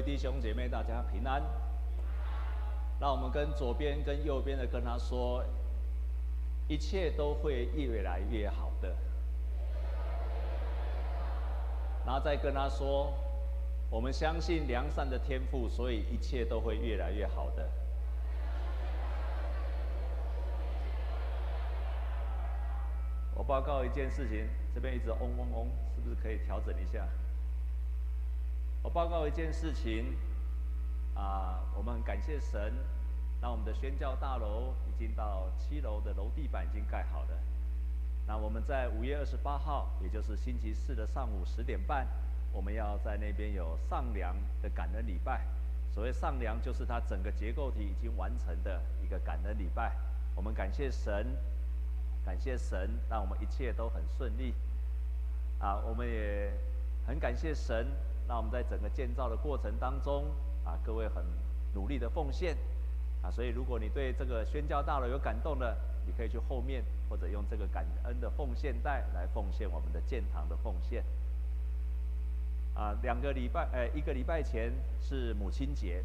[0.00, 1.42] 位弟兄姐妹，大家平安。
[2.98, 5.44] 让我们跟左边、跟右边的跟他说，
[6.68, 8.96] 一切都会越来越好的。
[12.06, 13.12] 然后再跟他说，
[13.90, 17.68] 我们相信良善的天赋，所以一切都会越来越好的。
[23.34, 27.06] 我报告一件事情，这边一直嗡嗡嗡，是不是可以调整一下？
[28.82, 30.16] 我报告一件事情，
[31.14, 32.72] 啊，我们很感谢神，
[33.40, 37.38] 让我们的宣教大楼已经到七楼的楼地板已经盖好了。
[38.26, 42.06] 那我们在五月二十八号，也就是星期四的上午十点半，
[42.52, 45.44] 我们要在那边有上梁的感恩礼拜。
[45.92, 49.94] 所谓上梁，就是它整个结构体已经完成的一个感恩礼拜。
[50.34, 51.36] 我们感谢神，
[52.24, 54.54] 感谢神，让我们一切都很顺利。
[55.58, 56.50] 啊，我们也
[57.06, 57.86] 很感谢神。
[58.30, 60.26] 那我们在整个建造的过程当中，
[60.64, 61.24] 啊，各位很
[61.74, 62.56] 努力的奉献，
[63.24, 71.02] 啊，所以如果你对这个宣教大楼有感动的，你可以去后面或者用这个感恩的奉献袋来奉献我们的建堂的奉献。
[72.72, 76.04] 啊，两个礼拜，呃，一个礼拜前是母亲节，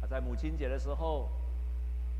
[0.00, 1.28] 啊，在母亲节的时候，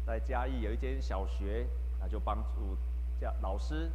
[0.05, 1.65] 在嘉义有一间小学，
[2.01, 2.77] 那就帮助
[3.21, 3.89] 教老师，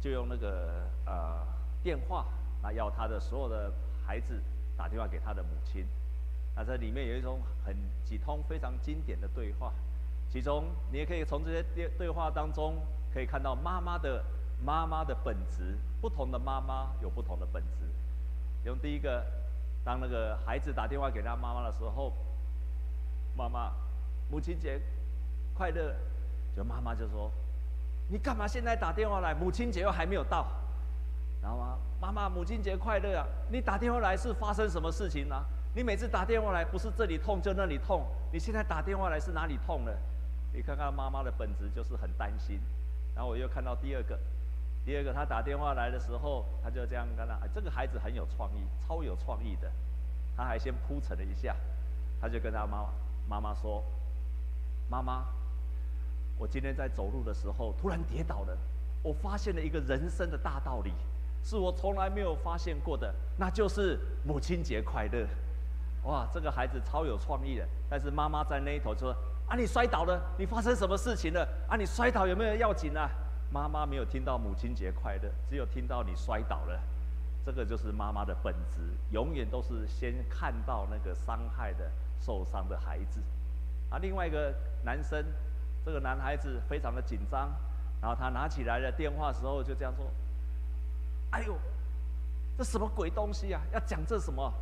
[0.00, 1.46] 就用那个呃
[1.80, 2.26] 电话，
[2.60, 3.72] 那要他的所有的。
[4.10, 4.42] 孩子
[4.76, 5.86] 打电话给他的母亲，
[6.56, 9.72] 那这里面有一种很几通非常经典的对话，
[10.28, 12.74] 其中你也可以从这些对对话当中
[13.14, 14.24] 可以看到妈妈的
[14.64, 17.86] 妈妈的本质，不同的妈妈有不同的本质。
[18.64, 19.24] 用第一个，
[19.84, 22.12] 当那个孩子打电话给他妈妈的时候，
[23.36, 23.70] 妈妈，
[24.28, 24.80] 母亲节
[25.54, 25.94] 快乐，
[26.56, 27.30] 就妈妈就说，
[28.08, 29.32] 你干嘛现在打电话来？
[29.32, 30.48] 母亲节又还没有到。
[31.42, 33.26] 然后啊，妈妈，母亲节快乐啊！
[33.50, 35.34] 你打电话来是发生什么事情呢、
[35.74, 39.96] 你每次打电话来不是这里痛就那里痛，你现在打电话来是哪里痛了？
[40.52, 42.60] 你看看妈妈的本质就是很担心。
[43.14, 44.18] 然后我又看到第二个，
[44.84, 49.70] 第二个他打电话来的时候，他就这样跟他，这个孩子很有创意，超有创意的。
[50.36, 51.56] 他还先铺陈了一下，
[52.20, 52.86] 他就跟他妈
[53.28, 53.82] 妈妈说
[54.90, 55.24] ：“妈妈，
[56.36, 58.56] 我今天在走路的时候突然跌倒了，
[59.02, 60.92] 我发现了一个人生的大道理。”
[61.42, 65.26] 是我从来没有发现过的，那就是母亲节快乐！
[66.04, 67.66] 哇，这个孩子超有创意的。
[67.88, 69.14] 但是妈妈在那一头说
[69.48, 71.46] ：“啊，你摔倒了，你发生什么事情了？
[71.68, 73.10] 啊，你摔倒有没有要紧啊？”
[73.52, 76.80] 妈妈没有听到母亲节快乐，只有听到你摔倒了。
[77.44, 78.80] 这个就是妈妈的本质，
[79.10, 81.90] 永远都是先看到那个伤害的、
[82.20, 83.20] 受伤的孩子。
[83.90, 85.24] 啊，另外一个男生，
[85.84, 87.50] 这个男孩子非常的紧张，
[88.00, 90.06] 然后他拿起来了电话时候就这样说。
[91.30, 91.54] 哎呦，
[92.58, 93.60] 这什么鬼东西啊？
[93.72, 94.52] 要讲这什么？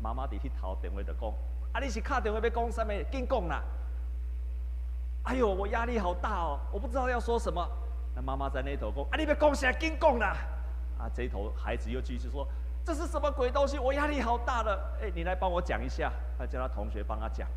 [0.00, 1.32] 妈妈在那头电话的讲，
[1.72, 2.92] 啊，你是卡电话要讲什么？
[3.10, 3.62] 紧讲啦！
[5.24, 7.66] 哎呦，我压力好大哦，我不知道要说什么。
[8.14, 10.36] 那妈妈在那头讲，啊，你别讲起来，紧讲啦！
[10.98, 12.46] 啊，这头孩子又继续说，
[12.84, 13.78] 这是什么鬼东西？
[13.78, 14.98] 我压力好大了。
[15.02, 16.12] 哎，你来帮我讲一下。
[16.38, 17.48] 他叫他同学帮他讲，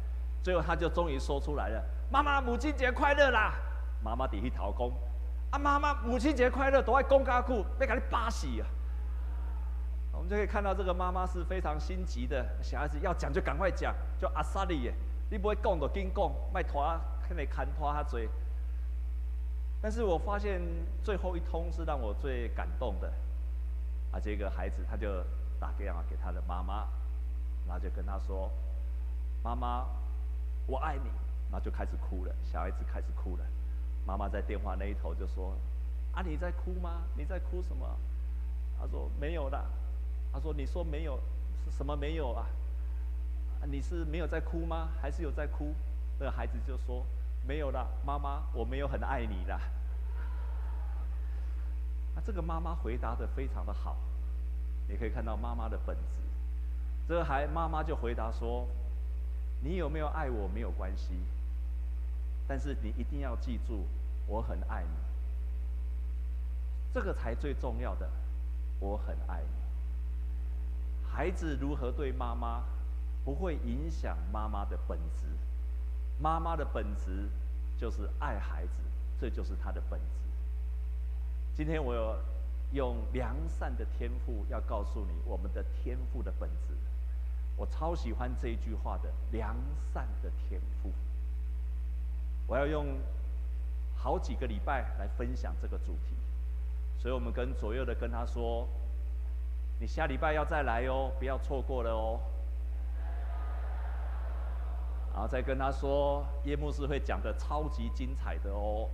[0.42, 3.54] 最后他就终于说出来了：妈妈，母亲节快乐啦！
[4.04, 5.09] 妈妈在那头讲。
[5.52, 6.82] 啊，妈妈，母亲节快乐！
[6.82, 8.68] 都爱公家库，别给你巴死啊！
[10.14, 14.94] 我们就可以看到这个妈妈是非常心急的，小孩子要讲就赶快讲，就阿萨利耶，
[15.32, 16.84] 你不会讲就紧讲，卖拖，
[17.28, 18.30] 看你看拖他嘴。
[19.82, 20.62] 但是我发现
[21.04, 23.12] 最后一通是让我最感动的，
[24.12, 25.24] 啊，这个孩子他就
[25.60, 26.86] 打电话给他的妈妈，
[27.66, 28.52] 然后就跟他说
[29.42, 29.88] ：“妈妈，
[30.68, 31.10] 我爱你。”
[31.50, 33.44] 然后就开始哭了，小孩子开始哭了。
[34.06, 35.56] 妈妈在电话那一头就说
[36.14, 37.04] ：“啊，你在哭吗？
[37.16, 37.88] 你在哭什么？”
[38.80, 39.64] 他说：“没有的。”
[40.34, 41.20] 他说：“你说没有，
[41.66, 42.46] 是什么没有啊？
[43.66, 44.90] 你是没有在哭吗？
[45.02, 45.74] 还是有在哭？”
[46.20, 47.06] 那孩子就说
[47.48, 49.60] ：“没有了，妈妈，我没有很爱你的。”
[52.16, 53.96] 那这个妈妈回答的非常的好，
[54.88, 56.16] 你可以看到妈妈的本质。
[57.08, 58.68] 这个孩妈妈就回答说
[59.64, 61.14] ：“你有没有爱我没有关系，
[62.50, 63.86] 但是你一定要记住。”
[64.32, 64.90] 我很爱你，
[66.94, 68.08] 这个才最重要的。
[68.80, 69.50] 我很爱你。
[71.04, 72.62] 孩子如何对妈妈，
[73.26, 75.26] 不会影响妈妈的本质。
[76.20, 77.28] 妈妈的本质
[77.76, 78.84] 就是爱孩子，
[79.20, 80.06] 这就是她的本质。
[81.56, 82.16] 今天我有
[82.74, 86.78] 用良善的天赋要告诉你，我们的天赋的本质。
[87.58, 89.56] 我超喜欢这一句话的良
[89.92, 90.92] 善的天赋。
[92.50, 92.98] 我要用。
[94.02, 96.16] 好几个礼拜来分享这个主题，
[96.98, 98.66] 所以我们跟左右的跟他说
[99.78, 102.18] ：“你下礼拜要再来哦，不要错过了哦。”
[105.12, 108.88] 然后再跟他说，叶牧师会讲的超级精彩的哦。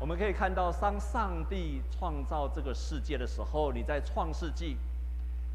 [0.00, 4.76] 我们可以看到，当上帝创造这个世界的时候，你在创世纪，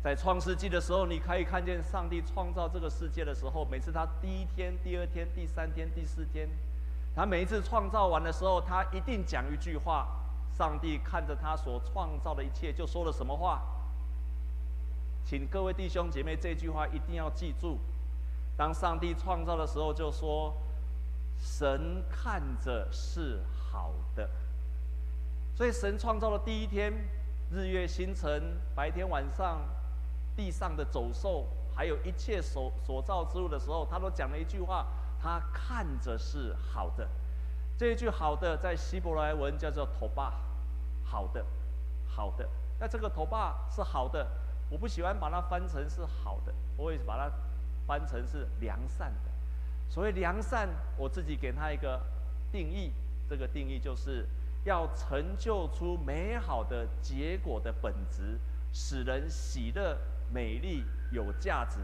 [0.05, 6.47] 在创世纪的时候，你可以看见上帝创造这个世界的时候，每次他第一天、第二天、第三天、第四天，
[7.15, 10.07] 他每一次创造完的时候，他一定讲一句话。
[10.55, 13.63] 上帝看着他所创造的一切，就说了什么话？
[15.25, 17.79] 请各位弟兄姐妹，这句话一定要记住。
[18.55, 20.53] 当上帝创造的时候，就说
[21.41, 24.29] ：“神看着是好的。”
[25.57, 26.93] 所以，神创造的第一天，
[27.51, 29.61] 日月星辰、白天晚上、
[30.35, 31.45] 地上的走兽，
[31.75, 34.85] 还有一切所所造之物的时候，他都讲了一句话
[35.21, 37.07] ：“他看着是好的。”
[37.77, 40.33] 这一句“好的”在希伯来文叫做“头巴”，
[41.03, 41.45] 好的，
[42.07, 42.47] 好的。
[42.79, 44.27] 那这个“头巴”是好的，
[44.69, 47.31] 我不喜欢把它翻成是好的，我会把它
[47.87, 49.31] 翻成是良善的。
[49.89, 52.01] 所谓良善，我自己给他一个
[52.51, 52.91] 定义，
[53.29, 54.27] 这个定义就是。
[54.65, 58.39] 要成就出美好的结果的本质，
[58.73, 59.95] 使人喜乐、
[60.33, 61.79] 美丽、有价值，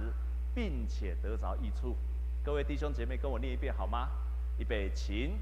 [0.54, 1.96] 并且得着益处。
[2.44, 4.10] 各位弟兄姐妹，跟我念一遍好吗？
[4.58, 5.38] 预备，请。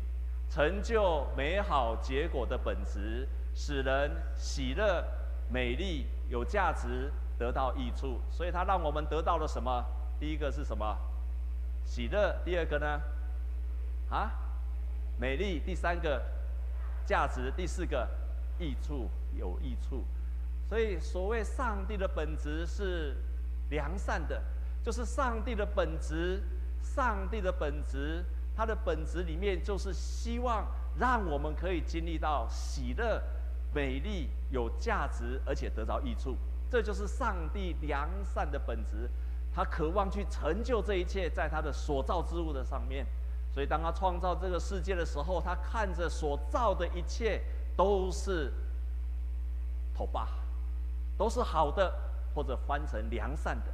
[0.49, 5.05] 成就美好结果的本质，使人喜乐、
[5.47, 8.19] 美丽、有价值，得到益处。
[8.31, 9.85] 所以，他让我们得到了什么？
[10.19, 10.97] 第一个是什么？
[11.85, 12.35] 喜乐。
[12.43, 13.01] 第二个呢？
[14.09, 14.31] 啊？
[15.19, 15.61] 美丽。
[15.63, 16.19] 第三个？
[17.05, 17.51] 价值。
[17.55, 18.09] 第四个，
[18.57, 19.07] 益处，
[19.37, 20.03] 有益处，
[20.69, 23.17] 所以所谓上帝的本质是
[23.71, 24.39] 良善的，
[24.83, 26.43] 就是上帝的本质，
[26.79, 28.23] 上帝的本质，
[28.55, 33.19] 它的本质里面就是希望让我们可以经历到喜乐、
[33.73, 36.37] 美丽、有价值，而且得到益处，
[36.69, 39.09] 这就是上帝良善的本质，
[39.51, 43.07] 他渴望去成就这一切，在他的所造之物的上面。
[43.51, 47.41] 所以，当他创造这个世界的时候，他看着所造的一切
[47.75, 48.53] 都是
[49.95, 50.29] 头巴，
[51.19, 51.93] 都是好的，
[52.33, 53.71] 或者翻成良善的。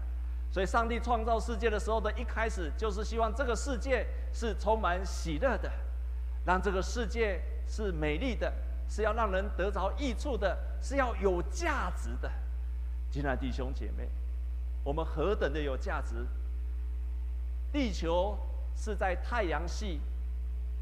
[0.52, 5.72] 所以，上帝创造世界的时候的一开始，就是希望这个世界是充满喜乐的，
[6.46, 8.52] 让这个世界是美丽的，
[8.90, 12.32] 是要让人得着益处的，是要有价值的。
[13.12, 14.10] 亲爱弟兄姐妹，
[14.84, 16.26] 我们何等的有价值！
[17.72, 18.36] 地球。
[18.78, 20.02] 是在太阳系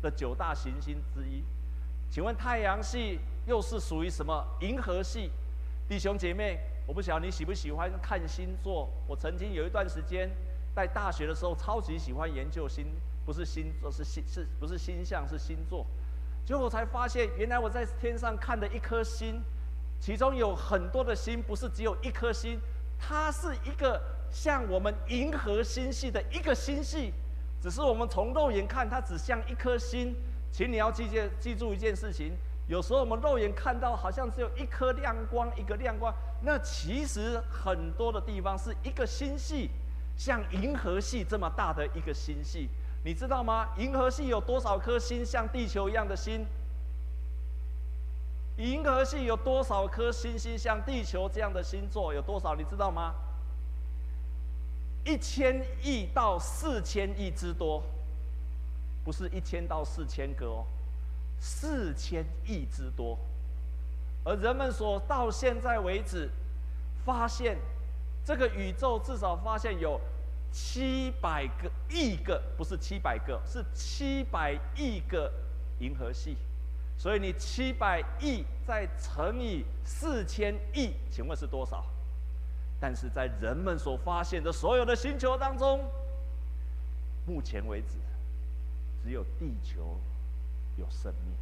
[0.01, 1.44] 的九大行星之一，
[2.10, 4.44] 请问太阳系又是属于什么？
[4.62, 5.30] 银河系，
[5.88, 8.89] 弟兄姐妹，我不晓得你喜不喜欢看星座。
[9.06, 10.30] 我曾经有一段时间
[10.74, 12.85] 在大学的时候，超级喜欢研究星，
[13.25, 15.85] 不是星座，是星，是不是星象，是星座。
[16.45, 19.41] 结果我才发现，原来我在天上看的一颗星，
[20.00, 22.59] 其中有很多的星，不是只有一颗星，
[22.97, 24.01] 它是一个
[24.31, 27.13] 像我们银河星系的一个星系。
[27.62, 30.15] 只是我们从肉眼看，它只像一颗星。
[30.51, 32.33] 请你要记记记住一件事情：
[32.68, 39.69] 有时候我们肉眼看到好像只有一颗亮光，一个亮光，那其实很多的地方是一个星系，
[40.18, 42.69] 像银河系这么大的一个星系，
[43.04, 43.68] 你知道吗？
[43.77, 46.45] 银河系有多少颗星像地球一样的星？
[48.57, 52.13] 银河系有多少颗星星像地球这样的星座？
[52.13, 52.56] 有多少？
[52.56, 53.13] 你知道吗？
[55.04, 57.84] 一千亿到四千亿之多，
[59.03, 60.63] 不是一千到四千个哦，
[61.39, 63.17] 四千亿之多。
[64.23, 66.29] 而人们所到现在为止
[67.05, 67.57] 发现，
[68.23, 69.99] 这个宇宙至少发现有
[70.51, 75.31] 七百个亿个，不是七百个，是七百亿个
[75.79, 76.37] 银河系。
[76.97, 81.83] 所以你七百亿再乘以四千亿，请问是多少？
[82.79, 85.83] 但是在人们所发现的所有的星球当中，
[87.25, 87.97] 目前为止，
[89.03, 89.97] 只有地球
[90.77, 91.36] 有生命，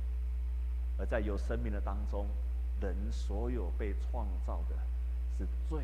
[0.98, 2.28] 而在有生命的当中，
[2.82, 4.76] 人所有被创造的
[5.38, 5.80] 是最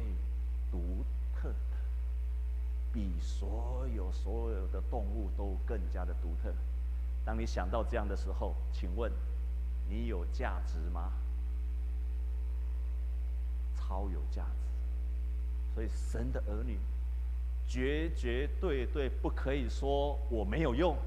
[0.72, 1.04] 独
[1.36, 1.77] 特的，
[2.94, 6.54] 比所有所有的动物都更加的独特。
[7.25, 9.12] 当你想到这样的时候，请问
[9.89, 11.12] 你有价值吗？
[13.75, 15.75] 超有价值。
[15.75, 16.77] 所以，神的儿女
[17.68, 20.98] 绝绝对对不可以说我没有用。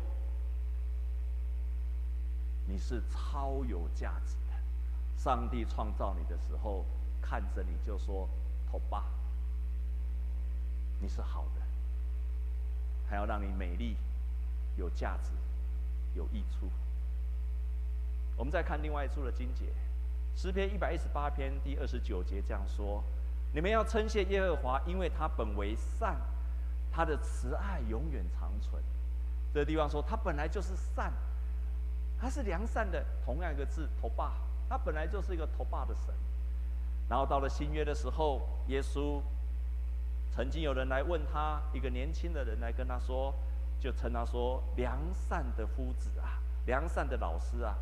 [2.71, 4.55] 你是超有价值的。
[5.17, 6.85] 上帝创造你的时候，
[7.21, 8.29] 看着你就说
[8.71, 9.05] ：“头吧，
[11.00, 11.61] 你是好的，
[13.09, 13.97] 还要让你美丽、
[14.77, 15.31] 有价值、
[16.15, 16.71] 有益处。”
[18.39, 19.67] 我们再看另外一处的经节，
[20.35, 23.03] 诗篇一百一十八篇第二十九节这样说。
[23.53, 26.17] 你们要称谢耶和华，因为他本为善，
[26.93, 28.81] 他的慈爱永远长存。
[29.53, 31.12] 这个地方说，他本来就是善，
[32.21, 34.35] 他是良善的，同样一个字，头爸，
[34.69, 36.15] 他本来就是一个头爸的神。
[37.09, 39.21] 然后到了新约的时候，耶稣
[40.31, 43.35] 曾经有人来问他，一个年轻的人来跟他说，
[43.81, 47.75] 就称他说良善的夫子啊，良善的老师啊。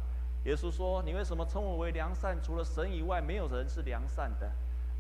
[0.45, 2.41] 耶稣说：“你为什么称我为良善？
[2.41, 4.51] 除了神以外，没有人是良善的。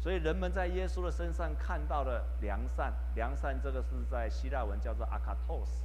[0.00, 2.92] 所以人们在耶稣的身上看到了良善。
[3.14, 5.84] 良善这个是在希腊文叫做阿卡托斯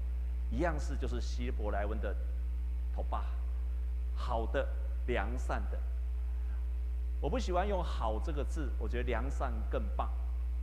[0.52, 2.16] 一样是就是希伯来文的
[2.94, 3.24] 头爸，
[4.16, 4.68] 好的，
[5.08, 5.80] 良善的。
[7.22, 10.10] 我不喜欢用好这个字，我觉得良善更棒，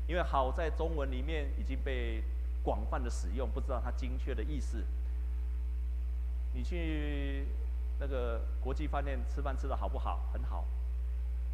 [0.06, 2.22] 因为好在中文里面已经被
[2.62, 4.84] 广泛的使用，不知道它精确的意思。
[6.52, 7.46] 你去。”
[8.02, 10.20] 那个国际饭店吃饭吃得好不好？
[10.32, 10.64] 很好。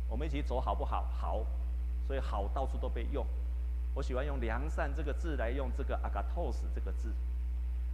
[0.08, 1.04] 我们一起走好不好？
[1.12, 1.44] 好。
[2.06, 3.26] 所以好到处都被用。
[3.94, 7.12] 我喜欢用良善这个字来用这个 “agatos” 这个字。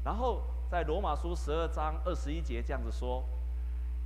[0.04, 3.24] 然后在罗马书十二章二十一节这样子说：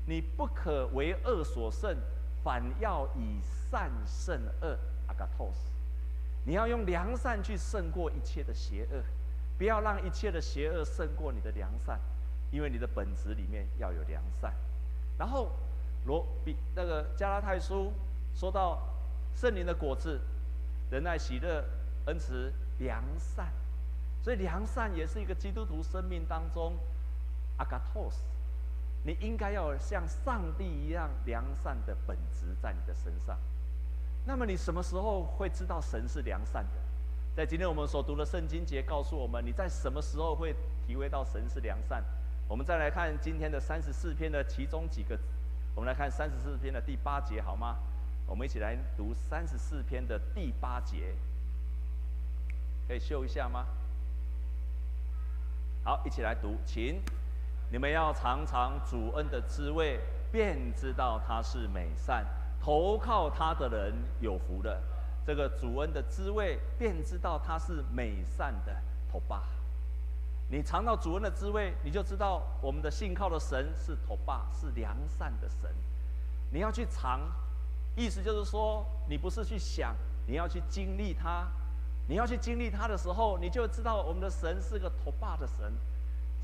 [0.07, 1.97] 你不可为恶所胜，
[2.43, 4.79] 反要以善胜恶。
[5.09, 5.57] agathos。
[6.45, 9.03] 你要用良善去胜过一切的邪恶，
[9.59, 12.01] 不要让一切的邪恶胜过你的良善。
[12.53, 14.55] 因为你的本质里面要有良善，
[15.19, 15.51] 然后
[16.07, 17.93] 罗比那个加拉太书
[18.37, 18.81] 说到
[19.35, 20.21] 圣灵的果子，
[20.89, 21.65] 仁爱、喜乐、
[22.07, 23.49] 恩慈、良善，
[24.23, 26.75] 所以良善也是一个基督徒生命当中
[27.57, 28.23] 阿嘎托斯，
[29.07, 33.39] 你应该要像上帝一样良善的本质在你的身上。
[34.25, 36.81] 那么你什么时候会知道神是良善的？
[37.37, 42.03] 在今天我们所读的圣经节告诉我们，你在什么时候会体会到神是良善？
[42.49, 45.17] 我们再来看今天的三十四篇的其中几个，
[45.77, 47.77] 我们来看三十四篇的第八节，好吗？
[48.27, 51.15] 我们一起来读三十四篇的第八节，
[52.89, 53.67] 可以秀一下吗？
[55.85, 57.01] 好，一起来读，请
[57.71, 59.99] 你们要尝尝主恩的滋味，
[60.31, 62.25] 便知道他是美善，
[62.61, 64.81] 投靠他的人有福了。
[65.27, 68.77] 这个主恩的滋味，便知道他是美善的
[69.11, 69.43] 头爸。
[70.49, 75.69] 你尝到主恩的滋味，你就知道我们的信靠的神是头爸，是良善的神。
[76.53, 77.21] 你要去尝，
[77.97, 79.93] 意思就是说，你不是去想，
[80.29, 81.49] 你要去经历他。
[82.09, 85.73] 你要去经历他的时候，你就知道我们的神是个头爸的神，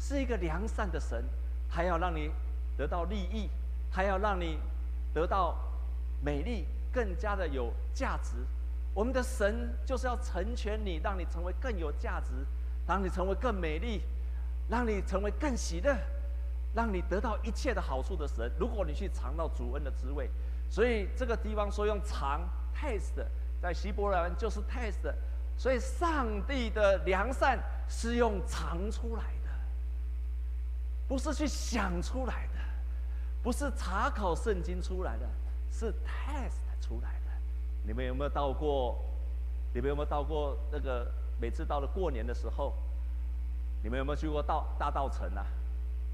[0.03, 1.25] 是一个良善的神。
[1.71, 2.29] 他要让你
[2.77, 3.49] 得到利益，
[3.93, 4.59] 他要让你
[5.15, 5.57] 得到
[6.21, 8.33] 美丽，更加的有价值。
[8.93, 12.33] 我们的神就是要成全你，让你成为更有价值。
[12.85, 14.03] 让你成为更美丽，
[14.69, 15.97] 让你成为更喜乐，
[16.75, 18.51] 让你得到一切的好处的神。
[18.59, 20.29] 如果你去尝到主恩的滋味，
[20.69, 22.41] 所以这个地方说用尝
[22.75, 23.25] taste，
[23.63, 25.15] 在希伯来文就是 taste。
[25.57, 27.57] 所以上帝的良善
[27.89, 29.42] 是用尝出来的，
[31.13, 32.59] 不是去想出来的，
[33.43, 35.29] 不是查考圣经出来的，
[35.71, 37.31] 是 test 出来的。
[37.85, 38.99] 你们有没有到过？
[39.75, 41.07] 你们有没有到过那个？
[41.39, 42.73] 每次到了过年的时候，
[43.83, 45.45] 你们有没有去过道大稻城啊？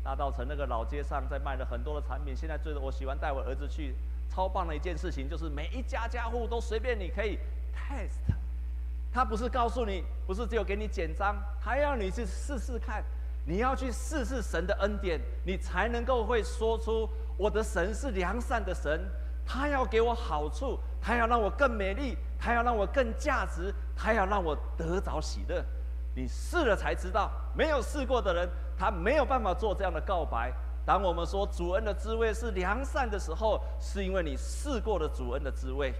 [0.03, 2.35] 大稻城那个老街上在卖了很多的产品。
[2.35, 3.95] 现在最我喜欢带我儿子去，
[4.29, 7.39] 超棒的一件事情就是每一家家户都随便你可以
[7.73, 8.35] test。
[9.13, 13.05] 他不是告诉你，不是只有给你简章，还要你去试试看。
[13.49, 19.01] 你要去试试神的恩典，你才能够会说出我的神是良善的神，
[19.47, 22.15] 他要给我好处，他要让我更美丽。
[22.41, 25.65] 他要让我更价值，他要让我得着喜乐。
[26.15, 30.53] 你试了才知道，没有试过的人，他没有办法做这样的告白。
[30.87, 35.93] 当我们说主恩的滋味是良善的时候，是因为你试过了主恩的滋味，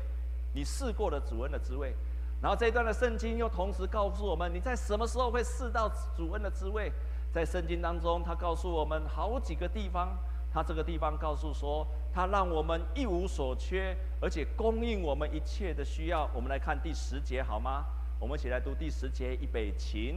[0.55, 1.93] 你试过了主恩的滋味。
[2.41, 6.93] 然后这一段的圣经又同时告诉我们，你在什么时候会试到主恩的滋味？
[7.33, 10.17] 在圣经当中，他告诉我们好几个地方。
[10.51, 16.29] 他这个地方告诉说，他让我们一无所缺，而且供应我们一切的需要。
[16.35, 17.85] 我们来看第十节好吗？
[18.19, 19.35] 我们一起来读第十节。
[19.35, 20.17] 预备起，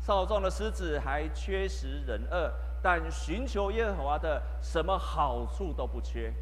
[0.00, 2.52] 少壮的狮子还缺食忍饿，
[2.82, 6.34] 但寻求耶和华的，什么好处都不缺。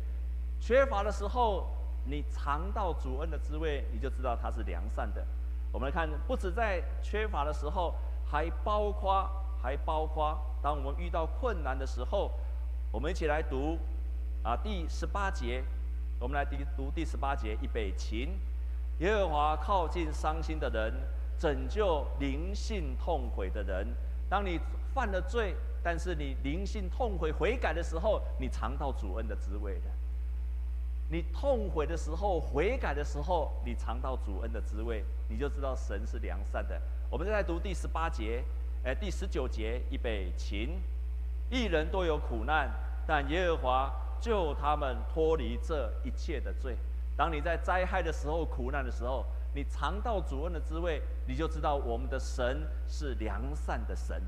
[0.58, 1.68] 缺乏的时候，
[2.06, 5.22] 你尝到主恩的滋味，你就知道他是良善的。
[5.70, 9.30] 我们来看，不止在缺乏的时候，还包括
[9.62, 12.30] 还包括当我们遇到困难的时候。
[12.90, 13.76] 我们一起来读，
[14.42, 15.62] 啊，第十八节，
[16.18, 18.30] 我们来读读第十八节，预备起，
[19.00, 20.94] 耶和华靠近伤心的人，
[21.38, 23.86] 拯救灵性痛悔的人。
[24.26, 24.58] 当你
[24.94, 29.90] 犯了罪，但是你灵性痛悔悔改的时候，你尝到主恩的滋味了。
[31.10, 36.80] 你痛悔的时候、悔改的时候，你尝到主恩的滋味，你就知道神是良善的。
[37.10, 38.42] 我们再来读第十八节，
[38.88, 40.70] 哎，第十九节，预备起，
[41.50, 42.70] 一人都有苦难，
[43.06, 46.74] 但耶和华救他们脱离这一切的罪。
[47.14, 54.22] 当你在灾害的时候、苦难的时候，你尝到主恩的滋味，你就知道我们的神是良善的神。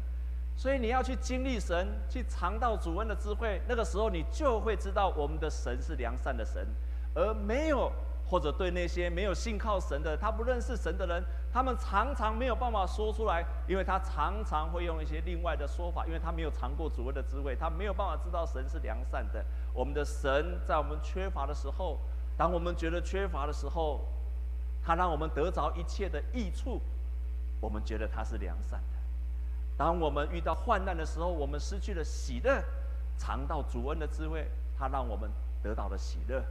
[0.55, 6.67] 所以你要去经历神，去尝到主恩的滋味，那个时候你就会知道我们的神是良善的神，
[7.15, 7.91] 而没有
[8.27, 19.45] 或者对那些没有信靠神的、他不认识神的人，他们常常没有办法说出来，因为他常常会用一些另外的说法，因为他没有尝过主恩的滋味，他没有办法知道神是良善的。
[19.75, 21.99] 我们的神在我们缺乏的时候，
[22.37, 24.01] 当我们觉得缺乏的时候，
[24.83, 26.81] 他让我们得着一切的益处，
[27.61, 28.99] 我们觉得他是良善的。
[29.77, 32.63] 当我们遇到患难的时候，我们失去了喜乐，
[33.19, 34.47] 尝到主恩的滋味，
[34.79, 35.29] 他让我们
[35.63, 36.43] 得到了喜乐。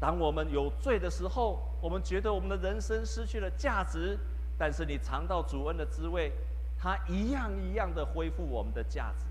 [0.00, 4.18] 当我们有罪的时候，我们觉得我们的人生失去了价值，
[4.58, 6.32] 但是你尝到主恩的滋味，
[6.78, 9.26] 它一样一样的恢复我们的价值。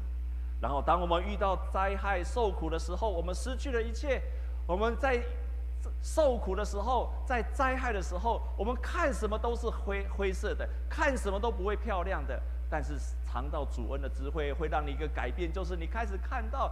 [0.61, 4.21] 然后，当我们遇到灾害受苦的时候，我们失去了一切。
[4.65, 5.21] 我们在
[6.01, 12.41] 受苦的时候，在灾害的时候，我们看什么都是灰灰色的，看什么都不会漂亮的。
[12.69, 16.71] 但是尝到主恩的滋味，会让你一个改变，就是你开始看到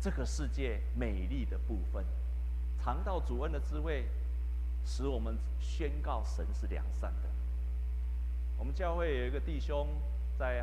[0.00, 2.04] 这个世界美丽的部分。
[2.82, 4.06] 尝到主恩的滋味，
[4.86, 7.28] 使我们宣告神是良善的。
[8.60, 9.88] 我们教会有一个弟兄，
[10.38, 10.62] 在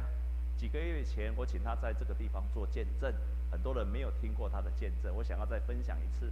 [0.56, 3.12] 几个月前，我请他在这个地方做见证，
[3.50, 6.32] 很多人没有听过他的见证，我想要再分享一次。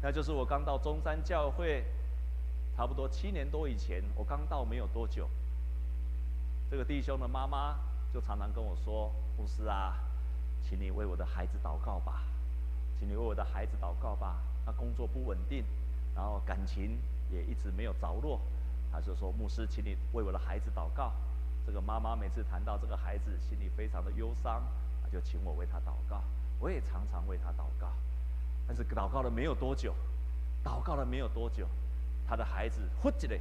[0.00, 1.84] 那就是我刚到中山教会，
[2.74, 5.28] 差不多七年多以前，我刚到没有多久。
[6.70, 7.76] 这个弟兄的妈妈
[8.10, 9.98] 就常常跟我说：“牧师啊，
[10.62, 12.22] 请你为我的孩子祷告吧，
[12.98, 14.40] 请你为我的孩子祷告吧。
[14.64, 15.62] 他工作不稳定，
[16.14, 16.98] 然后感情
[17.30, 18.40] 也一直没有着落。
[18.92, 21.12] 他就说：牧师，请你为我的孩子祷告。
[21.66, 24.62] 这个妈妈每次谈到这个孩子，心里非常的忧伤，
[25.12, 26.22] 就请我为他祷告。
[26.58, 27.92] 我也常常为他祷告，
[28.66, 29.94] 但是祷告了没有多久，
[30.64, 31.66] 祷告了没有多久，
[32.26, 33.40] 他的孩子忽然嘞，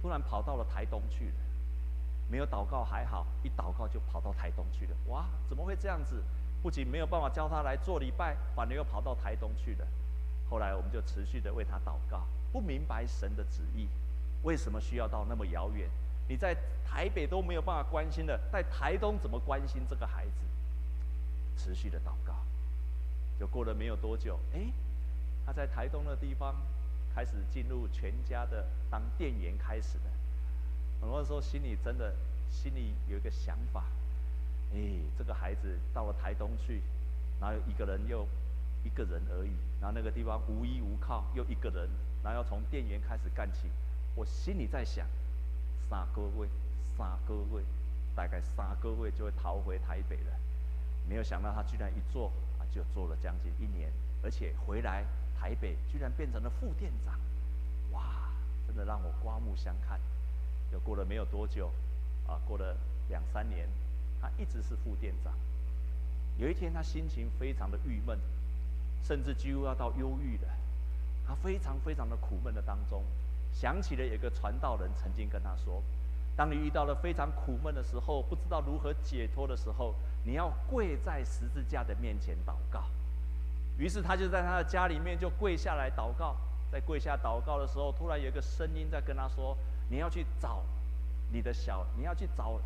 [0.00, 1.34] 突然跑到了台东去了。”
[2.30, 4.96] 没有祷告还好，一祷告就跑到台东去了。
[5.08, 6.22] 哇，怎么会这样子？
[6.62, 9.86] 不仅没有办法教他来做礼拜，反而又跑到台东去了。
[10.48, 13.88] 后来我们就持续的为他祷告，不明白神的旨意，
[14.42, 15.88] 为什么需要到那么遥远？
[16.28, 20.32] 你在台北都没有办法关心的，在台东怎么关心这个孩子？
[21.56, 22.34] 持续的祷告，
[23.38, 24.72] 就过了没有多久，哎，
[25.44, 26.54] 他在台东的地方
[27.14, 30.04] 开始进入全家的当店员开始的。
[31.00, 32.14] 很多时候心里真的
[32.48, 33.84] 心里有一个想法，
[34.72, 34.78] 哎，
[35.18, 36.80] 这个孩子到了台东去，
[37.40, 38.26] 然后一个人又
[38.84, 39.50] 一个人而已，
[39.80, 41.90] 然后那个地方无依无靠，又一个人，
[42.22, 43.68] 然后要从店员开始干起。
[44.14, 45.06] 我心里在想，
[45.88, 46.48] 三个月，
[46.96, 47.64] 三个月，
[48.14, 50.32] 大概三个月就会逃回台北了。
[51.08, 53.90] 没有想到他居然一做啊，就做了将近一年，
[54.22, 55.04] 而且回来
[55.38, 57.18] 台北居然变成了副店长，
[57.92, 58.30] 哇，
[58.66, 59.98] 真的让我刮目相看。
[60.72, 61.72] 又过了没有多久，
[62.26, 62.76] 啊，过了
[63.08, 63.68] 两三年，
[64.20, 65.32] 他一直是副店长。
[66.38, 68.18] 有一天，他心情非常的郁闷，
[69.02, 70.48] 甚至几乎要到忧郁了。
[71.26, 73.02] 他非常非常的苦闷的当中，
[73.52, 75.82] 想起了有一个传道人曾经跟他说
[76.36, 82.84] ：“当你遇到了非常苦闷的时候，不知道如何解脱的时候，你要跪在十字架的面前祷告。”
[83.78, 86.36] 于是他就在他的家里面就跪下来祷告。
[86.70, 89.56] 在跪下祷告的时候，突然有一个声音在跟他说。
[89.92, 90.62] 你要去找
[91.32, 92.60] 你的小，你要去找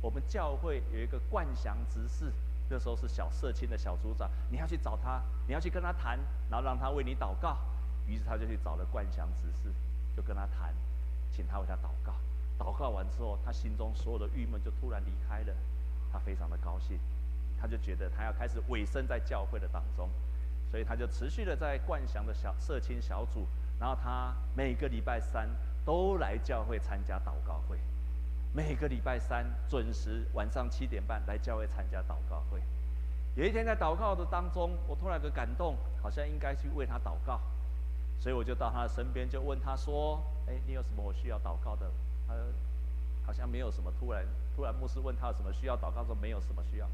[0.00, 2.32] 我们教会有一个冠祥执事，
[2.70, 6.16] 那时候是小社青的小组长，你要去找他，你要去跟他谈，
[6.48, 7.58] 然后让他为你祷告。
[8.06, 9.74] 于是他就去找了冠祥执事，
[10.18, 10.74] 就跟他谈，
[11.30, 12.12] 请他为他祷告。
[12.58, 15.54] 祷告完之后，他心中所有的郁闷就突然离开了，
[16.12, 16.98] 他非常的高兴，
[17.60, 20.10] 他就觉得他要开始委身在教会的当中，
[20.70, 23.46] 所以他就持续的在冠祥的小社青小组，
[23.78, 25.48] 然后他每个礼拜三。
[25.84, 27.78] 都来教会参加祷告会，
[28.52, 32.60] 每个礼拜三准时晚上七点半来教会参加祷告会。
[33.34, 37.40] 有一天在祷告的当中，我突然有个感动，好像应该去为他祷告，
[38.18, 41.90] 所以我就到他的身边，就问他说：“哎，你有什么我需要祷告的？”
[42.26, 42.42] 他说
[43.24, 43.92] 好像没有什么。
[43.98, 44.24] 突然，
[44.56, 46.86] 突然牧师问他有什么需要祷告，说没有什么需要。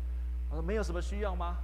[0.50, 1.56] 他说没有什么需要吗？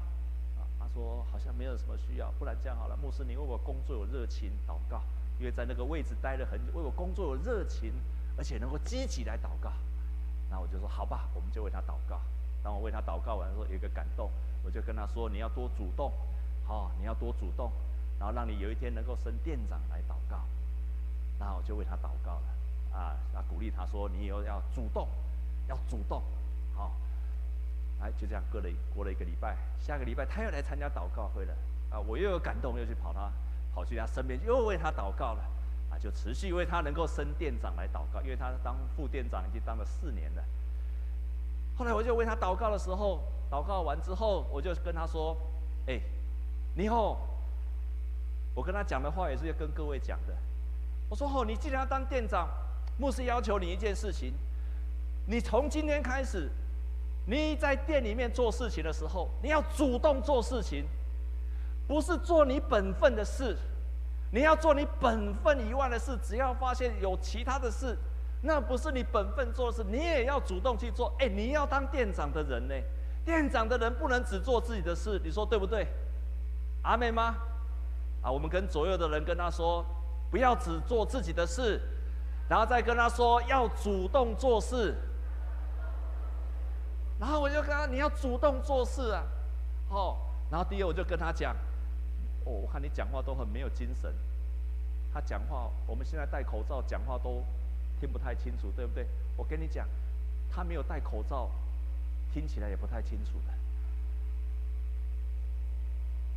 [0.58, 2.30] 啊，他说好像没有什么需要。
[2.38, 5.02] 不然这样好了，牧师你为我工作有热情祷告。
[5.38, 7.94] 因为在那个位置待了很久，为我工作有热情，
[8.36, 9.72] 而且能够积极来祷告，
[10.50, 12.20] 那我就说好吧，我们就为他祷告。
[12.62, 14.30] 当我为他祷告完之后，有一个感动，
[14.62, 16.12] 我就跟他说：“你要多主动，
[16.66, 17.72] 好、你要多主动。
[18.20, 20.44] 然后让你有一天能够升店长来祷告。
[21.40, 25.08] 然后我就为他祷告了，啊，啊，鼓励他说：“你以后要主动，
[25.66, 26.22] 要主动，
[26.76, 26.92] 好。”
[28.02, 31.54] 哎，就这样过了过了一个礼拜，下个礼拜他又来参加祷告会了，
[31.90, 33.30] 啊，我又有感动，又去跑他，
[33.74, 35.42] 跑去他身边，又为他祷告了，
[35.90, 40.42] 啊，就持续为他能够升店长来祷告，因为他当副店长已经当了四年了。
[41.76, 45.36] 后来我就为他祷告的时候，祷告完之后，我就跟他说
[45.88, 46.00] ：“哎，
[46.74, 47.26] 你好。”
[48.54, 50.34] 我跟他讲的话也是要跟各位讲的。
[51.08, 52.48] 我说：“哦，你既然要当店长，
[52.98, 54.32] 牧师要求你一件事情，
[55.26, 56.48] 你从今天开始，
[57.26, 60.84] 你在店里面做事情的时候，你要主动做事情，
[61.88, 63.56] 不是做你本分的事，
[64.30, 66.16] 你要做你本分以外的事。
[66.22, 67.96] 只要发现有其他的事。”
[68.42, 71.14] 那不是你本分做的事，你也要主动去做。
[71.18, 72.74] 哎，你要当店长的人呢，
[73.22, 75.86] 店长的人不能只做自己的事，你说对不对？
[76.82, 77.36] 阿妹吗？
[78.22, 79.84] 啊，我们跟左右的人跟他说，
[80.30, 81.80] 不要只做自己的事，
[82.48, 84.94] 然后再跟他说要主动做事。
[87.18, 89.22] 然后我就跟他，你要主动做事啊，
[89.90, 90.16] 哦，
[90.50, 91.54] 然后第二我就跟他讲，
[92.44, 94.14] 哦，我看你讲话都很没有精神，
[95.12, 97.44] 他讲话，我们现在戴口罩讲话都。
[98.00, 99.06] 听不太清楚，对不对？
[99.36, 99.86] 我跟你讲，
[100.50, 101.50] 他没有戴口罩，
[102.32, 103.52] 听起来也不太清楚的。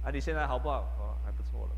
[0.03, 0.81] 啊，你现在好不好？
[0.99, 1.71] 哦，还不错了。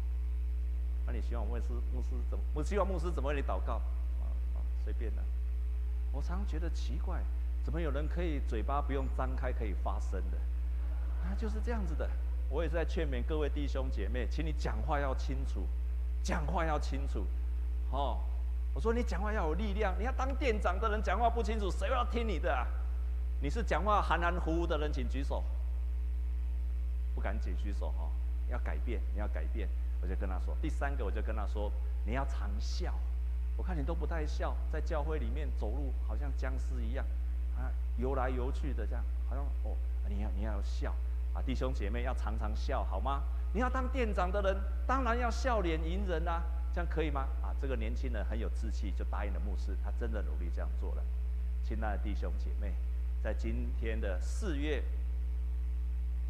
[1.06, 2.44] 那、你希望牧师牧师怎么？
[2.54, 3.74] 我希望牧师怎么为你祷告？
[3.74, 5.22] 啊啊，随便的。
[6.12, 7.22] 我常常觉得奇怪，
[7.64, 10.38] 怎么有人可以嘴巴不用张开可以发声的？
[11.24, 12.10] 啊，就是这样子的。
[12.50, 15.68] 我也是在劝勉各位弟兄姐妹，请你讲话要清楚，
[16.24, 17.26] 讲话要清楚，
[17.92, 18.20] 哦。
[18.74, 22.68] 我说你讲话要有力量，你要当店长的人讲话不清楚，谁要听你的啊？
[23.42, 25.44] 你是讲话含含糊糊的人，请举手。
[27.26, 28.08] 不敢举手哈，
[28.52, 29.68] 要改变，你要改变。
[30.00, 31.72] 我就跟他说，第三个我就跟他说，
[32.06, 32.94] 你要常笑。
[33.58, 37.04] 我看你都不太笑，在教会里面走路好像僵尸一样，
[37.58, 39.76] 啊，游来游去的这样，好像哦，
[40.08, 40.94] 你要你要笑
[41.34, 43.24] 啊，弟兄姐妹要常常笑好吗？
[43.56, 46.44] 你要当店长的人，当然要笑脸迎人啊，
[46.76, 47.22] 这样可以吗？
[47.42, 51.04] 啊这个年轻人很有志气，就答应了牧师，他真的努力这样做了。
[51.64, 52.76] 亲爱的弟兄姐妹，
[53.24, 54.84] 在今天的四月，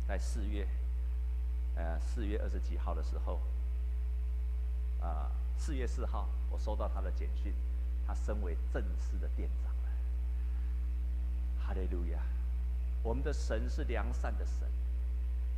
[0.08, 0.66] 在四月，
[1.76, 3.36] 呃，四月二十几号的时候，
[5.02, 7.54] 啊、呃，四月四号，我收到他的简讯，
[8.08, 9.90] 他升为正式的店长了。
[11.66, 12.20] 哈利路亚！
[13.04, 14.68] 我们的神是良善的神，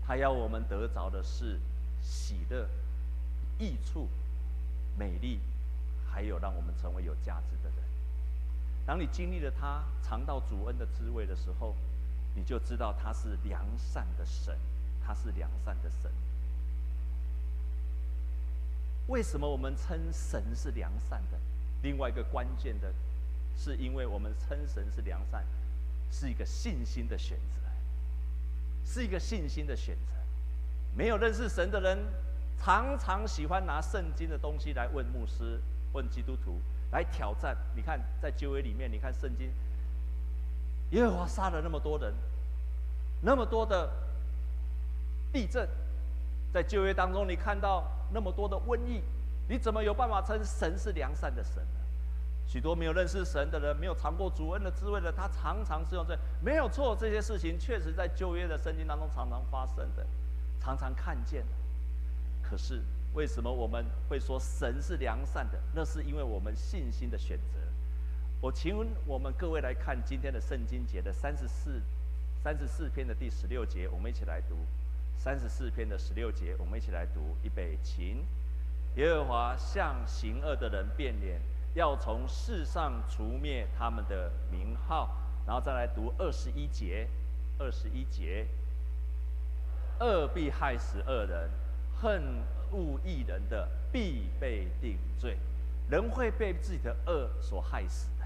[0.05, 1.59] 他要我们得着的是
[2.01, 2.67] 喜乐、
[3.59, 4.07] 益处、
[4.97, 5.39] 美丽。
[6.09, 7.77] 还有让我们成为有价值的人。
[8.87, 11.75] 当你经历了他尝到主恩的滋味的时候，
[12.33, 14.57] 你就知道他是良善的神，
[15.07, 16.11] 他是良善的神。
[19.07, 21.37] 为什么我们称神是良善的？
[21.81, 22.93] 另外一个关键的，
[23.57, 25.45] 是因为我们称神是良善，
[26.11, 27.69] 是一个信心的选择，
[28.83, 30.13] 是一个信心的选择。
[30.93, 31.97] 没有认识神的人，
[32.59, 35.61] 常常喜欢拿圣经的东西来问牧师。
[35.93, 36.59] 问基督徒
[36.91, 39.49] 来挑战，你看在旧约里面，你看圣经，
[40.91, 42.13] 耶和华杀了那么多人，
[43.21, 43.89] 那么多的
[45.31, 45.67] 地震，
[46.53, 49.01] 在旧约当中，你看到那么多的瘟疫，
[49.47, 51.79] 你怎么有办法称神是良善的神呢？
[52.45, 60.05] 许多没有认识神的人，没有尝过主恩的滋味的，他常常是用这没有错，这些事情确实在旧约的圣经当中常常发生的，
[60.59, 61.43] 常常看见，
[62.41, 62.81] 可是。
[63.13, 65.57] 为什么我们会说神是良善的？
[65.73, 67.57] 那是因为我们信心的选择。
[68.39, 68.75] 我请
[69.07, 71.81] 我们各位来看今天的圣经节的三十四、
[72.43, 74.55] 三十四篇的第十六节，我们一起来读。
[75.17, 77.35] 三十四篇的十六节，我们一起来读。
[77.43, 78.23] 预备，请。
[78.95, 81.41] 耶和华向行恶的人变脸，
[81.73, 85.15] 要从世上除灭他们的名号。
[85.45, 87.07] 然后再来读二十一节，
[87.57, 88.47] 二十一节，
[89.99, 91.49] 恶必害死恶人，
[92.01, 92.21] 恨。
[92.69, 95.37] 恶义人的必被定罪，
[95.89, 98.25] 人会被自己的恶所害死的。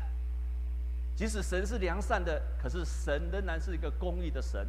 [1.15, 4.67] 即使神是良善的，可是神仍然是一个公义的神。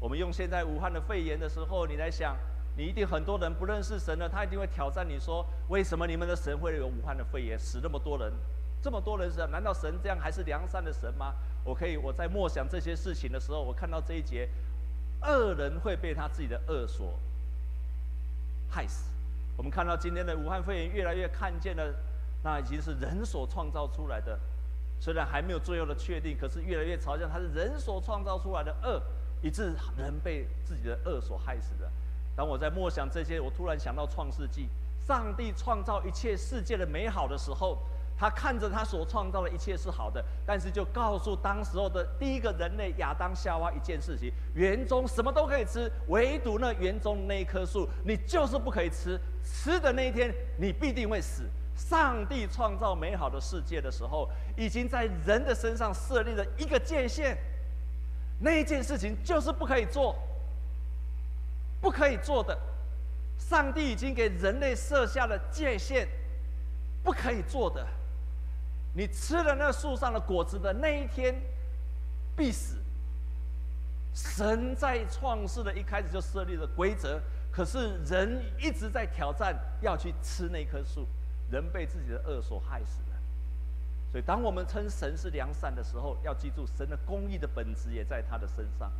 [0.00, 2.36] 我们用现在武汉的肺炎的时候，你来想，
[2.76, 8.32] 你一定很多人不认识神了，他一定会挑战你说：为什么你们的神会有武汉的肺炎，死那么多人？
[8.82, 11.34] 这么多人死，难道神这样还是良善的神吗？
[11.62, 14.48] 我可以，我在默想这些事情的时候，我看到这一节，
[15.20, 17.18] 恶人会被他自己的恶所。
[18.70, 19.10] 害死！
[19.56, 21.94] 我们看到今天的武汉肺炎越来越看见了，
[22.42, 24.38] 那已经是人所创造出来的，
[24.98, 29.02] 虽然还没有最后的确定，可是越来越朝向它是人所创造出来的恶，
[29.42, 31.90] 以致人被自己的恶所害死的。
[32.36, 34.68] 当我在默想这些，我突然想到创世纪，
[35.06, 37.78] 上帝创造一切世界的美好的时候，
[38.16, 51.44] 他看着他所创造的一切是好的，但是就告诉当时候的第一个人类亚当夏娃一件事情：园中什么都可以吃，唯独那园中那一棵树，你就是不可以吃，吃的那一天你必定会死。
[51.74, 57.34] 上帝创造美好的世界的时候，已经在人的身上设立了一个界限，
[58.40, 60.16] 那一件事情就是不可以做，
[61.80, 62.58] 不可以做的。
[63.38, 66.08] 上帝已经给人类设下了界限，
[67.04, 67.86] 不可以做的。
[68.94, 71.34] 你吃了那树上的果子的那一天，
[72.36, 72.76] 必死。
[74.12, 77.20] 神在创世的一开始就设立了规则，
[77.52, 81.06] 可是人一直在挑战要去吃那棵树。
[81.50, 83.00] 人被自己的恶所害死，
[84.10, 88.90] 所以当我们称神是良善的时候，要记住神的公义的本质也在他的身上。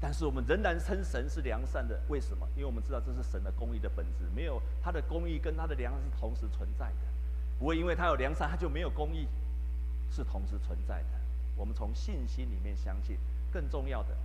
[0.00, 2.46] 但是我们仍然称神是良善的，为什么？
[2.54, 7.06] 因为我们知道这是神的公义的本质，没有他的公义跟他的良善是同时存在的，
[7.58, 9.28] 不会因为他有良善，他就没有公义，
[10.10, 11.08] 是同时存在的。
[11.56, 13.18] 我们从信心里面相信，
[13.52, 14.16] 更重要的，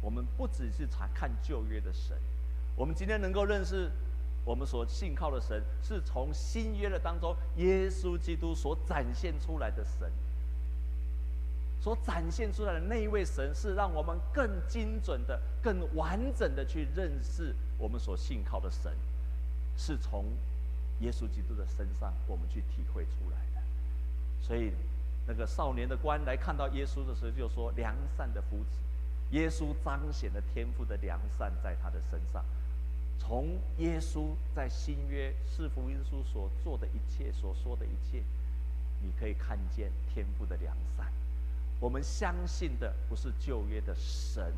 [0.00, 2.16] 我们不只是查看旧约的神，
[2.76, 3.90] 我们今天能够认识。
[4.46, 10.10] 我们所信靠的神，是从新约的当中，耶稣基督所展现出来的神，
[11.80, 18.92] 所展现出来的那一位神，是让我们更精准的、更完整的去认识我们所信靠的神，
[19.76, 20.26] 是从
[21.00, 23.60] 耶稣基督的身上我们去体会出来的。
[24.40, 24.70] 所以，
[25.26, 28.78] 那个少年的官来看到耶稣的时候，就说：“良善的夫子。”
[29.32, 32.44] 耶稣彰显了天父的良善在他的身上。
[33.18, 38.22] 从耶稣在新约四福音书所做的一切，所说的一切，
[39.02, 41.12] 你可以看见天父的良善。
[41.80, 44.52] 我们相信的不是旧约的神，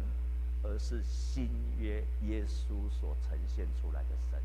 [0.63, 4.41] 而是新约耶稣所呈现出来的神，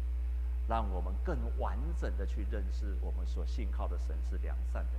[0.67, 4.91] 让我们更完整的去认识我们所信靠的神是良善的。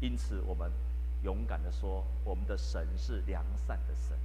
[0.00, 0.70] 因此，我们
[1.24, 4.16] 勇敢的说，我们的神是良善的神。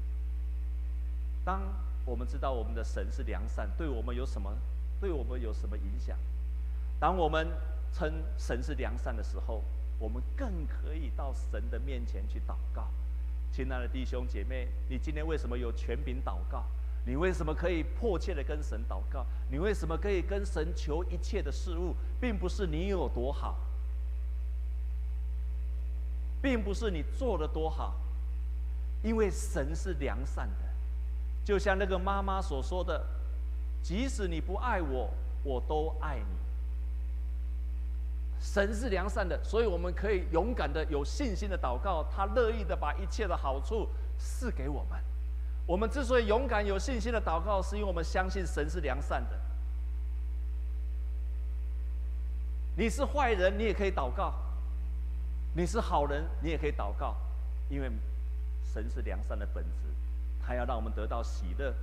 [1.44, 1.62] 当
[2.06, 4.52] 我们知道我们的神是良善，对我们有什么？
[5.00, 6.18] 对我们有什么影响？
[7.00, 7.48] 当我们
[7.94, 9.62] 称神是良善的时候，
[10.00, 12.88] 我们更可以到神的面前去祷告。
[13.52, 16.64] 亲爱的弟兄姐妹，你今天为什么有权柄祷告？
[17.06, 19.26] 你为什么可以迫切的跟神祷告？
[19.52, 21.94] 你为什么可以跟神求一切的事物？
[22.20, 23.58] 并不是你有多好，
[26.42, 27.96] 并不是你做的多好，
[29.04, 30.73] 因为神是良善的。
[31.44, 33.06] 就像那个妈妈所说的
[33.84, 35.10] ：“即使你不爱我，
[35.44, 36.36] 我都爱你。”
[38.40, 45.00] 神是良善的，所以我们可以勇敢的、有信心的祷告，他乐意的把一切的好处赐给我们。
[45.66, 49.40] 我们之所以勇敢、有信心的祷告，是因为我们相信神是良善的。
[52.76, 54.34] 你是坏人，你也可以祷告；
[55.56, 57.16] 你是好人，你也可以祷告，
[57.70, 57.90] 因为
[58.74, 59.88] 神是良善的本质。
[60.46, 61.74] 他要让我们得到喜乐，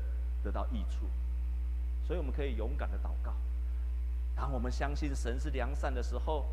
[0.42, 1.06] 得到益处，
[2.06, 3.32] 所以我们可以勇敢的祷告。
[4.36, 6.46] 当我们相信神是良善的时候，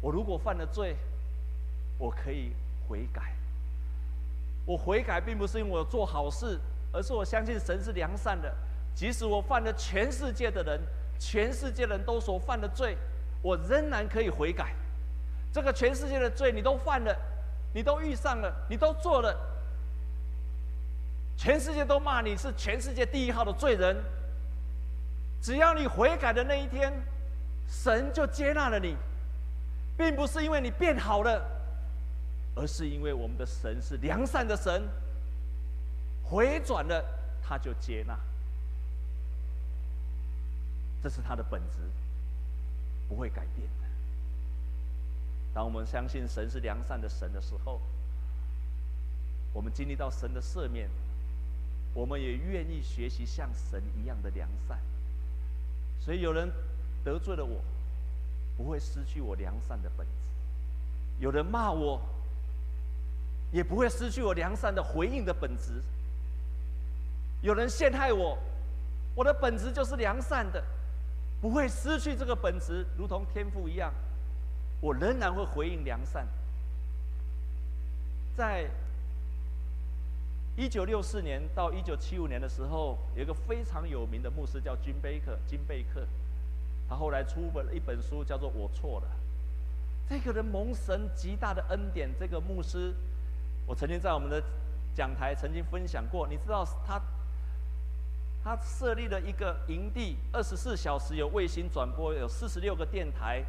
[0.00, 0.96] 我如果犯了罪，
[1.98, 2.52] 我可以
[2.88, 3.34] 悔改。
[4.64, 6.58] 我悔改并不是因为我做好事，
[6.92, 8.54] 而是我相信神是良善的。
[8.94, 10.80] 即使我犯了全世界的人，
[11.18, 12.96] 全世界人都所犯的罪，
[13.42, 14.74] 我仍然可以悔改。
[15.52, 17.16] 这个全世界的罪你都犯了，
[17.74, 19.34] 你都遇上了，你都做了。
[21.36, 23.96] 全世界都骂你是全世界第一号的罪人，
[25.40, 26.92] 只要你悔改的那一天，
[27.68, 28.96] 神就接纳了你，
[29.96, 31.42] 并不是因为你变好了，
[32.54, 34.82] 而是因为我们的神是良善的神，
[36.22, 37.04] 回转了
[37.42, 38.16] 他就接纳，
[41.02, 41.78] 这是他的本质，
[43.08, 43.88] 不会改变的。
[45.52, 47.80] 当我们相信神是良善的神的时候，
[49.52, 50.88] 我们经历到神的赦免。
[51.94, 54.78] 我们也愿意学习像神一样的良善，
[56.00, 56.50] 所以有人
[57.04, 57.62] 得罪了我，
[58.56, 60.12] 不会失去我良善的本质；
[61.20, 62.00] 有人骂我，
[63.52, 65.82] 也不会失去我良善的回应的本质；
[67.42, 68.38] 有人陷害我，
[69.14, 70.64] 我的本质就是良善的，
[71.42, 73.92] 不会失去这个本质，如同天赋一样，
[74.80, 76.26] 我仍然会回应良善。
[78.34, 78.70] 在。
[80.54, 86.06] 一九六四年到一九七五年的时候，有一个非常有名的牧师叫金贝克，金贝克，
[86.88, 89.06] 他后来出版了一本书，叫做《我错了》。
[90.10, 92.94] 这个人蒙神极大的恩典，这个牧师，
[93.66, 94.42] 我曾经在我们的
[94.94, 96.28] 讲台曾经分享过。
[96.28, 97.00] 你知道他
[98.44, 103.42] 他设立了一个营地，二十四小时有卫星转播，有四十六个电台，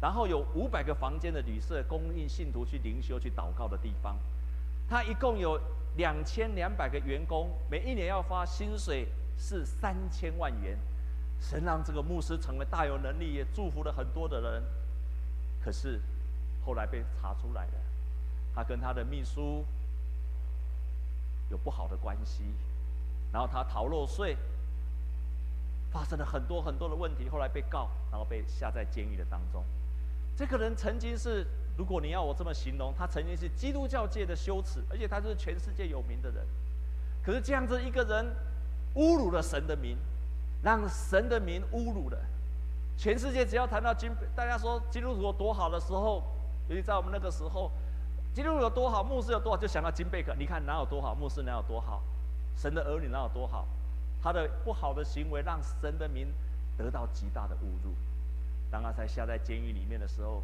[0.00, 4.16] 然后有五百个房间的旅舍，供应信徒去灵修、去祷告的地方。
[4.88, 5.58] 他一共有
[5.96, 10.78] 两千两百个员工，每一年要发薪水是三千万元。
[11.40, 14.62] 神让这个牧师成为大有能力，也祝福了很多的人。
[15.62, 16.00] 可是
[16.64, 17.72] 后来被查出来了，
[18.54, 19.64] 他跟他的秘书
[21.50, 22.44] 有不好的关系。
[23.32, 24.36] 然后他逃漏税，
[25.90, 29.64] 发生了很多很多的问题，后来被告，然后被下在监狱的当中。
[30.36, 36.44] 这个人曾经是，如果你要我这么形容，他曾经是基督教界的羞耻，而且他是全世界有名的人。
[37.24, 38.26] 可是这样子一个人，
[38.94, 39.96] 侮辱了神的名，
[40.62, 42.18] 让神的名侮辱了。
[42.96, 46.22] 全世界只要谈到金，大家说基督徒有多好的时候，
[46.68, 47.72] 尤其在我们那个时候，
[48.32, 50.32] 基督徒有多好，牧师有多好，就想到金贝克。
[50.38, 52.02] 你看哪有多好，牧师哪有多好。
[52.56, 53.66] 神的儿女哪有多好？
[54.22, 56.28] 他的不好的行为让神的名
[56.78, 57.92] 得到极大的侮辱。
[58.70, 60.42] 当他才下在监狱里面的时候，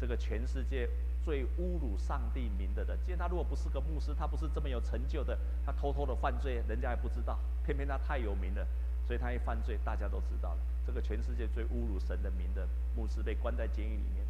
[0.00, 0.88] 这个全世界
[1.24, 7.38] 最侮辱上帝名的人，既然他如果不是个牧师，他不是这么有成就的，他偷偷的犯罪，人家还不知道。
[7.64, 8.66] 偏偏他太有名了，
[9.06, 10.60] 所以他一犯罪，大家都知道了。
[10.86, 14.24] 这个全世界最侮辱神的名的牧师被关在监狱里面。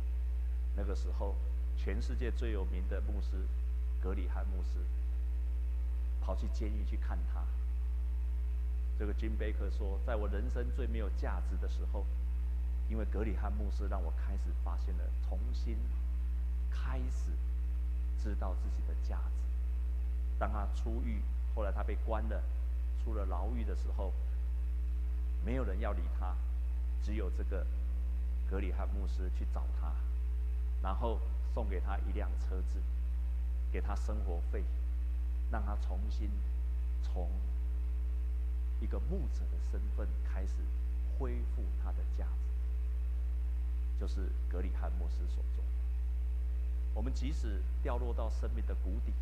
[0.77, 1.35] 那个时候，
[1.77, 3.47] 全世界最有名的牧师
[4.03, 4.81] 格里汉牧师。
[6.19, 7.41] 跑去监狱去看他。
[8.99, 12.05] 这个金贝克说，在我人生最没有价值的时候，
[12.91, 15.77] 因为格里汉牧师让我开始发现了，重新
[16.69, 17.31] 开始
[18.27, 19.47] 知道自己的价值。
[20.37, 21.23] 当他出狱，
[21.55, 22.43] 后来他被关了，
[23.05, 24.13] 出了牢狱的时候，
[25.45, 26.35] 没有人要理他，
[27.05, 27.65] 只有这个
[28.51, 29.93] 格里汉牧师去找他，
[30.83, 31.21] 然后
[31.55, 32.83] 送给他一辆车子，
[33.71, 34.65] 给他生活费。
[35.49, 36.29] 让他重新
[37.05, 37.31] 从
[38.81, 40.55] 一个牧者的身份开始
[41.17, 45.63] 恢复他的价值，就是格里汉牧师所做。
[46.97, 49.13] 我们即使掉落到生命的谷底，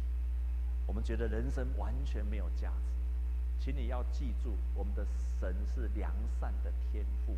[0.86, 5.04] 我们觉得人生完全没有价值，请你要记住，我们的
[5.40, 7.36] 神是良善的天赋，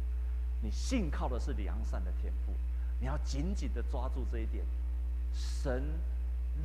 [0.60, 2.52] 你信靠的是良善的天赋，
[3.00, 4.62] 你要紧紧的抓住这一点，
[5.32, 5.82] 神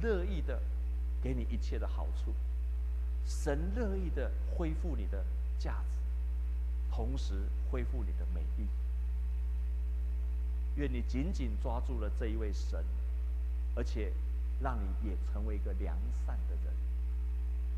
[0.01, 0.62] 乐意的。
[1.23, 2.34] 给你一切的好处，
[3.27, 5.23] 神乐意的恢复你的
[5.60, 6.01] 价值，
[6.91, 8.67] 同时恢复你的美丽。
[10.77, 12.84] 愿你紧紧抓住了这一位神，
[13.75, 14.12] 而且
[14.62, 16.73] 让你也成为一个良善的人。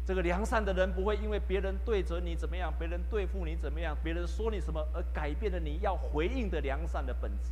[0.06, 7.52] 这个良善的人不会因为别人对着你怎么样，别人对付你怎么样，别人说你什么而改变了你要回应的良善的本质。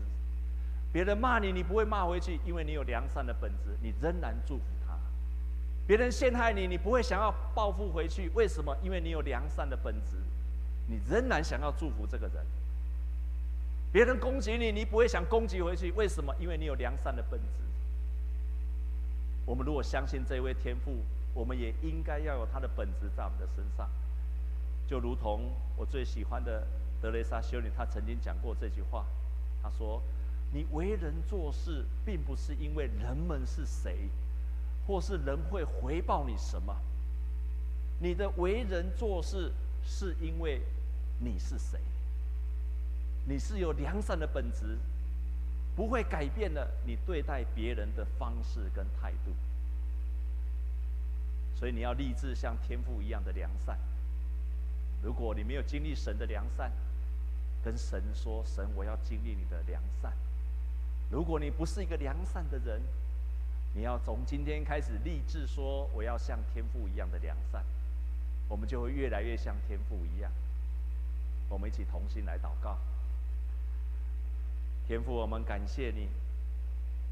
[0.92, 4.98] 别人骂你，你不会骂回去，因为你有良善的本质，你仍然祝福他。
[5.88, 8.76] 别人陷害你，你不会想要报复回去，为什么？
[8.84, 10.18] 因为你有良善的本质，
[10.88, 12.46] 你仍然想要祝福这个人。
[13.94, 16.36] 别人攻击你，你不会想攻击回去，为什么？
[16.38, 17.64] 因为你有良善的本质。
[19.46, 20.98] 我们如果相信这位天父，
[21.34, 23.90] 我们也应该要有他的本质在我们的身上。
[24.88, 26.68] 就如同我最喜欢的
[27.02, 29.06] 德雷莎修女，她曾经讲过这句话，
[29.64, 30.02] 她说
[30.54, 34.10] ：“你为人做事，并不是因为人们是谁。”
[34.88, 36.76] 或是人会回报你什么？
[38.00, 39.52] 你的为人做事
[39.84, 40.60] 是因为
[41.20, 41.80] 你是谁？
[43.26, 44.78] 你是有良善的本质，
[45.76, 49.32] 不会改变了你对待别人的方式跟态度。
[51.56, 53.78] 所以你要立志像天父一样的良善。
[55.04, 56.72] 如果你没有经历神的良善，
[57.64, 60.12] 跟神说：“神，我要经历你的良善。”
[61.12, 62.82] 如果你不是一个良善的人，
[63.74, 67.64] 你要从今天开始立志说，我要像天父一样的良善，
[68.48, 70.32] 我们就会越来越像天父一样。
[71.50, 72.78] 我们一起同心来祷告。
[74.92, 76.10] 天父，我们感谢你，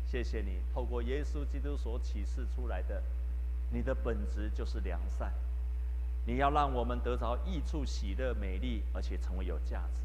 [0.05, 3.01] 谢谢你透过耶稣基督所启示出来的，
[3.71, 5.31] 你的本质就是良善。
[6.25, 10.01] 你要让我们得着益处、喜乐、美丽，而且成为有价值。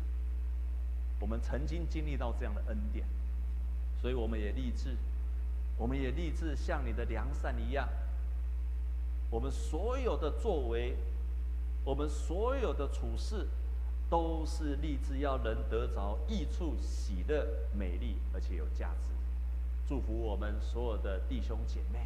[1.18, 3.04] 我们曾经经历到这样的恩典，
[4.00, 4.94] 所以我们也立志。
[5.76, 7.88] 我们也立志像你的良善一样，
[9.30, 10.94] 我们所有的作为，
[11.84, 13.48] 我们所有的处事，
[14.14, 17.44] 都是立志要能得着益处、喜乐、
[17.76, 19.08] 美丽，而且有价值。
[19.88, 21.98] 祝福我们所有的弟兄姐妹，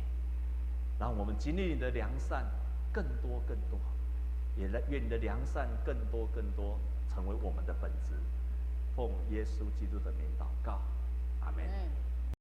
[0.98, 2.46] 让我们经历你的良善
[2.90, 3.78] 更多更多，
[4.56, 6.78] 也愿你的良善更多更多
[7.14, 8.14] 成为我们的本质。
[8.96, 10.80] 奉耶稣基督的名祷告，
[11.42, 12.07] 阿门。